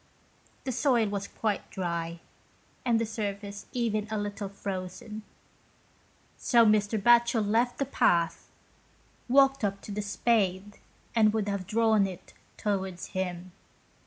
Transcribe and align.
The 0.63 0.71
soil 0.71 1.05
was 1.09 1.27
quite 1.27 1.69
dry, 1.69 2.21
and 2.83 2.99
the 2.99 3.05
surface 3.05 3.67
even 3.71 4.07
a 4.09 4.17
little 4.17 4.49
frozen, 4.49 5.21
so 6.39 6.65
Mr. 6.65 6.99
Batchel 6.99 7.45
left 7.47 7.77
the 7.77 7.85
path, 7.85 8.49
walked 9.29 9.63
up 9.63 9.79
to 9.81 9.91
the 9.91 10.01
spade, 10.01 10.79
and 11.13 11.33
would 11.33 11.47
have 11.47 11.67
drawn 11.67 12.07
it 12.07 12.33
towards 12.57 13.09
him. 13.09 13.51